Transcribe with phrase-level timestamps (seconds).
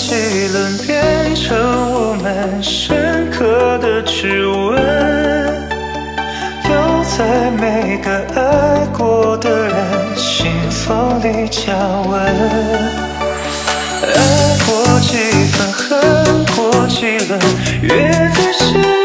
[0.00, 1.58] 几轮变成
[1.92, 4.74] 我们深刻的指纹
[6.64, 11.74] 留在每个爱过的人心房里加
[12.08, 12.18] 温
[14.02, 15.18] 爱过几
[15.52, 17.38] 番恨过几轮
[17.82, 18.99] 越仔细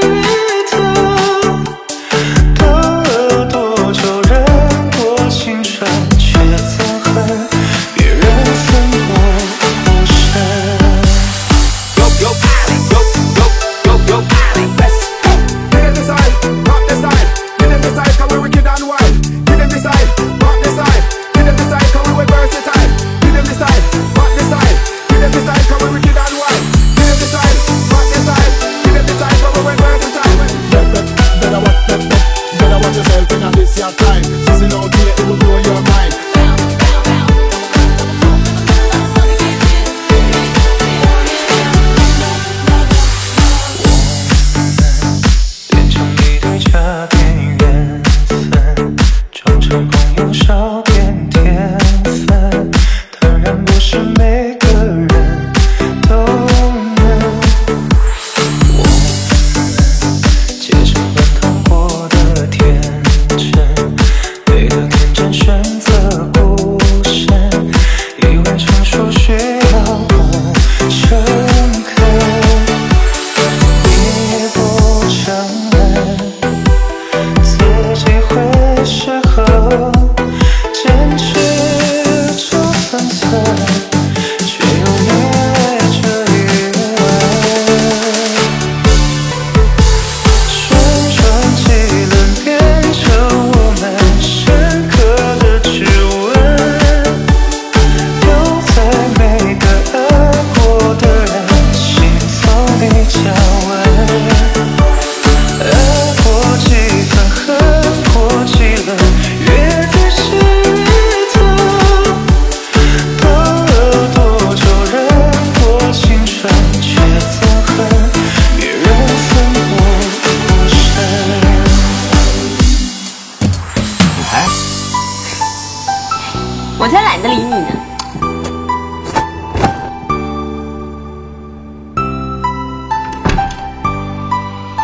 [50.18, 50.95] 用手。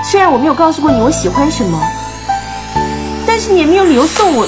[0.04, 1.80] 虽然我没有告诉过你我喜欢什么
[3.26, 4.48] 但是你也没有理由送我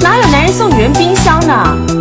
[0.00, 1.97] 哪有男人送女人冰箱的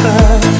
[0.00, 0.57] her